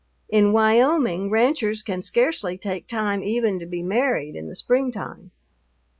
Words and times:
In 0.29 0.51
Wyoming 0.51 1.29
ranchers 1.29 1.83
can 1.83 2.01
scarcely 2.01 2.57
take 2.57 2.87
time 2.87 3.23
even 3.23 3.59
to 3.59 3.67
be 3.67 3.83
married 3.83 4.35
in 4.35 4.47
the 4.47 4.55
springtime. 4.55 5.29